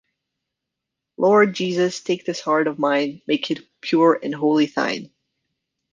[1.17, 5.11] Lord Jésus, take this heart of mine, make it pure and wholly Thine